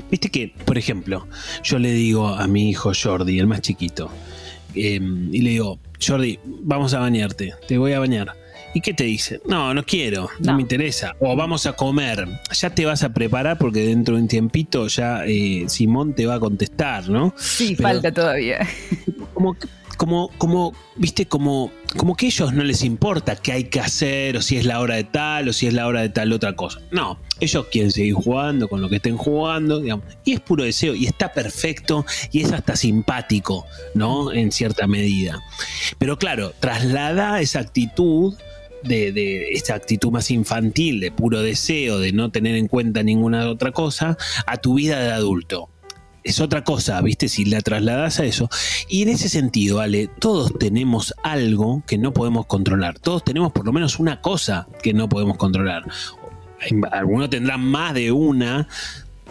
Viste 0.09 0.29
que, 0.29 0.53
por 0.63 0.77
ejemplo, 0.77 1.27
yo 1.63 1.79
le 1.79 1.91
digo 1.91 2.29
a 2.29 2.47
mi 2.47 2.69
hijo 2.69 2.93
Jordi, 2.93 3.39
el 3.39 3.47
más 3.47 3.59
chiquito, 3.59 4.09
em, 4.73 5.33
y 5.33 5.41
le 5.41 5.49
digo, 5.49 5.79
Jordi, 5.99 6.39
vamos 6.45 6.93
a 6.93 6.99
bañarte, 6.99 7.53
te 7.67 7.77
voy 7.77 7.91
a 7.91 7.99
bañar. 7.99 8.40
¿Y 8.73 8.81
qué 8.81 8.93
te 8.93 9.03
dice? 9.03 9.41
No, 9.45 9.73
no 9.73 9.83
quiero, 9.83 10.29
no, 10.39 10.55
me 10.55 10.61
interesa. 10.61 11.15
O 11.19 11.35
vamos 11.35 11.65
a 11.65 11.73
comer. 11.73 12.27
Ya 12.53 12.69
te 12.69 12.85
vas 12.85 13.03
a 13.03 13.13
preparar 13.13 13.57
porque 13.57 13.81
dentro 13.81 14.15
de 14.15 14.21
un 14.21 14.27
tiempito 14.27 14.87
ya 14.87 15.25
eh, 15.25 15.65
Simón 15.67 16.13
te 16.13 16.25
va 16.25 16.35
a 16.35 16.39
contestar, 16.39 17.09
¿no? 17.09 17.33
Sí, 17.37 17.75
falta 17.75 18.11
todavía. 18.11 18.65
Como, 19.33 19.55
como, 19.97 20.29
como, 20.37 20.73
viste, 20.95 21.25
como, 21.25 21.71
como 21.97 22.15
que 22.15 22.25
a 22.25 22.29
ellos 22.29 22.53
no 22.53 22.63
les 22.63 22.83
importa 22.83 23.35
qué 23.35 23.51
hay 23.51 23.63
que 23.65 23.79
hacer, 23.79 24.37
o 24.37 24.41
si 24.41 24.57
es 24.57 24.65
la 24.65 24.79
hora 24.79 24.95
de 24.95 25.03
tal, 25.03 25.49
o 25.49 25.53
si 25.53 25.67
es 25.67 25.73
la 25.73 25.87
hora 25.87 26.01
de 26.01 26.09
tal 26.09 26.31
otra 26.33 26.55
cosa. 26.55 26.79
No, 26.91 27.19
ellos 27.39 27.67
quieren 27.71 27.91
seguir 27.91 28.13
jugando 28.13 28.67
con 28.67 28.81
lo 28.81 28.89
que 28.89 28.95
estén 28.97 29.17
jugando, 29.17 29.79
digamos. 29.79 30.05
Y 30.23 30.33
es 30.33 30.39
puro 30.39 30.63
deseo, 30.63 30.95
y 30.95 31.05
está 31.05 31.33
perfecto, 31.33 32.05
y 32.31 32.41
es 32.41 32.51
hasta 32.51 32.75
simpático, 32.75 33.65
¿no? 33.93 34.31
En 34.31 34.51
cierta 34.51 34.87
medida. 34.87 35.41
Pero 35.97 36.17
claro, 36.17 36.53
traslada 36.59 37.41
esa 37.41 37.59
actitud 37.59 38.35
de, 38.83 39.11
de, 39.11 39.49
esta 39.51 39.75
actitud 39.75 40.11
más 40.11 40.31
infantil, 40.31 40.99
de 40.99 41.11
puro 41.11 41.41
deseo, 41.41 41.99
de 41.99 42.11
no 42.11 42.31
tener 42.31 42.55
en 42.55 42.67
cuenta 42.67 43.03
ninguna 43.03 43.49
otra 43.49 43.71
cosa, 43.71 44.17
a 44.45 44.57
tu 44.57 44.75
vida 44.75 44.99
de 44.99 45.11
adulto. 45.11 45.69
Es 46.23 46.39
otra 46.39 46.63
cosa, 46.63 47.01
¿viste? 47.01 47.27
Si 47.27 47.45
la 47.45 47.61
trasladas 47.61 48.19
a 48.19 48.25
eso. 48.25 48.49
Y 48.87 49.01
en 49.01 49.09
ese 49.09 49.27
sentido, 49.27 49.79
Ale, 49.79 50.07
todos 50.19 50.53
tenemos 50.59 51.15
algo 51.23 51.83
que 51.87 51.97
no 51.97 52.13
podemos 52.13 52.45
controlar. 52.45 52.99
Todos 52.99 53.23
tenemos 53.23 53.51
por 53.51 53.65
lo 53.65 53.73
menos 53.73 53.97
una 53.97 54.21
cosa 54.21 54.67
que 54.83 54.93
no 54.93 55.09
podemos 55.09 55.37
controlar. 55.37 55.83
Algunos 56.91 57.31
tendrán 57.31 57.61
más 57.61 57.95
de 57.95 58.11
una, 58.11 58.67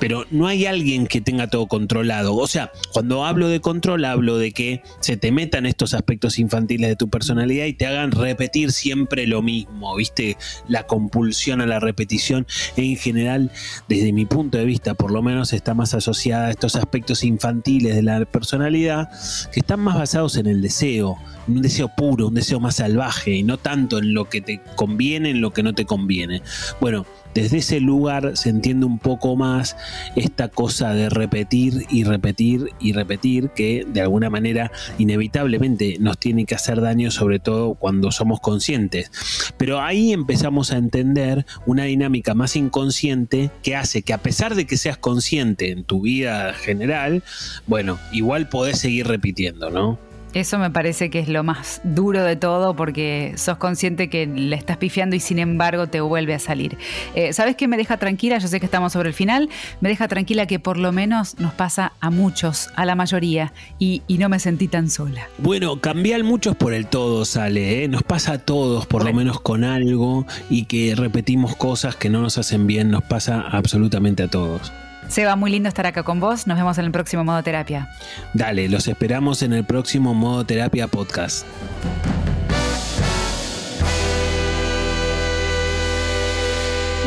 pero 0.01 0.25
no 0.31 0.47
hay 0.47 0.67
alguien 0.67 1.07
que 1.07 1.21
tenga 1.21 1.47
todo 1.49 1.69
controlado. 1.69 2.35
O 2.35 2.49
sea, 2.49 2.73
cuando 2.93 3.25
hablo 3.25 3.49
de 3.49 3.61
control, 3.61 4.05
hablo 4.07 4.39
de 4.39 4.51
que 4.51 4.83
se 5.01 5.17
te 5.17 5.31
metan 5.31 5.67
estos 5.67 5.95
aspectos 5.95 6.39
infantiles 6.39 6.89
de 6.89 6.97
tu 6.97 7.09
personalidad 7.11 7.67
y 7.67 7.75
te 7.75 7.87
hagan 7.87 8.11
repetir 8.11 8.73
siempre 8.73 9.27
lo 9.27 9.43
mismo, 9.43 9.95
¿viste? 9.95 10.37
La 10.67 10.87
compulsión 10.87 11.61
a 11.61 11.67
la 11.67 11.79
repetición 11.79 12.47
en 12.77 12.97
general, 12.97 13.53
desde 13.89 14.13
mi 14.13 14.25
punto 14.25 14.59
de 14.59 14.65
vista, 14.65 14.95
por 14.95 15.13
lo 15.13 15.23
menos 15.23 15.53
está 15.53 15.75
más 15.75 15.95
asociada 15.95 16.47
a 16.47 16.51
estos 16.51 16.77
aspectos 16.77 17.23
infantiles 17.23 17.95
de 17.95 18.03
la 18.03 18.25
personalidad 18.25 19.11
que 19.53 19.61
están 19.61 19.81
más 19.81 19.99
basados 19.99 20.37
en 20.37 20.47
el 20.47 20.63
deseo, 20.63 21.19
un 21.47 21.61
deseo 21.61 21.89
puro, 21.95 22.29
un 22.29 22.35
deseo 22.35 22.59
más 22.59 22.77
salvaje 22.77 23.35
y 23.35 23.43
no 23.43 23.59
tanto 23.59 23.99
en 23.99 24.15
lo 24.15 24.29
que 24.31 24.41
te 24.41 24.63
conviene, 24.77 25.31
en 25.31 25.43
lo 25.43 25.53
que 25.53 25.63
no 25.63 25.75
te 25.75 25.85
conviene. 25.85 26.43
Bueno, 26.81 27.05
desde 27.35 27.59
ese 27.59 27.81
lugar 27.81 28.37
se 28.37 28.49
entiende 28.49 28.87
un 28.87 28.99
poco 28.99 29.37
más 29.37 29.77
esta 30.17 30.49
cosa 30.49 30.93
de 30.95 31.09
repetir 31.09 31.87
y 31.91 32.05
repetir 32.05 32.71
y 32.81 32.93
repetir 32.93 33.51
que 33.51 33.87
de 33.87 34.01
alguna 34.01 34.31
manera 34.31 34.71
inevitablemente 34.99 35.97
nos 36.01 36.19
tiene 36.19 36.45
que 36.45 36.55
hacer 36.55 36.81
daño, 36.81 37.11
sobre 37.11 37.39
todo 37.39 37.75
cuando 37.75 38.11
somos 38.11 38.41
conscientes. 38.41 39.11
Pero 39.57 39.81
ahí 39.81 40.13
empezamos 40.13 40.73
a 40.73 40.79
entender 40.79 41.47
una 41.67 41.85
dinámica 41.85 42.35
más 42.35 42.57
inconsciente 42.57 43.51
que 43.63 43.77
hace 43.77 44.03
que 44.03 44.13
a 44.13 44.19
pesar 44.19 44.55
de 44.55 44.67
que 44.67 44.77
seas 44.77 44.99
consciente 44.99 45.71
en 45.71 45.85
tu 45.85 46.03
vida 46.03 46.53
general, 46.55 47.23
bueno, 47.67 47.99
igual 48.13 48.49
podés 48.49 48.79
seguir 48.79 49.07
repitiendo, 49.07 49.71
¿no? 49.71 50.10
Eso 50.33 50.59
me 50.59 50.71
parece 50.71 51.11
que 51.11 51.19
es 51.19 51.29
lo 51.29 51.43
más 51.43 51.81
duro 51.83 52.23
de 52.23 52.37
todo 52.37 52.77
porque 52.77 53.33
sos 53.37 53.57
consciente 53.59 54.09
que 54.09 54.27
le 54.27 54.55
estás 54.55 54.77
pifiando 54.77 55.17
y 55.17 55.21
sin 55.21 55.41
embargo 55.41 55.89
te 55.89 56.01
vuelve 56.01 56.35
a 56.35 56.39
salir. 56.39 56.79
Eh, 57.17 57.33
¿Sabes 57.33 57.57
qué 57.57 57.67
me 57.67 57.77
deja 57.77 57.97
tranquila? 57.97 58.39
Yo 58.39 58.47
sé 58.47 58.61
que 58.61 58.67
estamos 58.67 58.93
sobre 58.93 59.09
el 59.09 59.15
final. 59.15 59.49
Me 59.81 59.89
deja 59.89 60.07
tranquila 60.07 60.47
que 60.47 60.61
por 60.61 60.77
lo 60.77 60.93
menos 60.93 61.39
nos 61.39 61.53
pasa 61.55 61.95
a 62.01 62.11
muchos, 62.11 62.71
a 62.77 62.85
la 62.85 62.95
mayoría, 62.95 63.53
y, 63.79 64.03
no 64.21 64.29
me 64.29 64.39
sentí 64.39 64.69
tan 64.69 64.91
sola. 64.91 65.29
Bueno, 65.39 65.81
cambiar 65.81 66.23
muchos 66.25 66.55
por 66.55 66.75
el 66.75 66.87
todo 66.87 67.25
sale, 67.25 67.85
¿eh? 67.85 67.89
Nos 67.89 68.03
pasa 68.03 68.33
a 68.35 68.39
todos, 68.39 68.87
por 68.87 69.03
lo 69.03 69.15
menos 69.15 69.41
con 69.41 69.65
algo, 69.65 70.27
y 70.51 70.67
que 70.67 70.95
repetimos 70.95 71.57
cosas 71.57 71.97
que 71.97 72.11
no 72.11 72.21
nos 72.21 72.37
hacen 72.37 72.67
bien, 72.67 72.91
nos 72.91 73.03
pasa 73.03 73.41
absolutamente 73.41 74.25
a 74.25 74.29
todos. 74.29 74.71
Seba, 75.11 75.35
muy 75.35 75.51
lindo 75.51 75.69
estar 75.69 75.87
acá 75.87 76.05
con 76.05 76.21
vos. 76.21 76.47
Nos 76.47 76.57
vemos 76.57 76.79
en 76.79 76.85
el 76.85 76.93
próximo 76.93 77.25
Modo 77.25 77.43
Terapia. 77.43 77.89
Dale, 78.33 78.69
los 78.69 78.87
esperamos 78.87 79.43
en 79.43 79.53
el 79.53 79.65
próximo 79.65 80.15
Modo 80.15 80.45
Terapia 80.45 80.87
Podcast. 80.87 81.45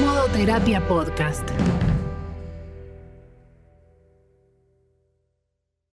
Modo 0.01 0.25
Terapia 0.33 0.85
Podcast. 0.85 1.47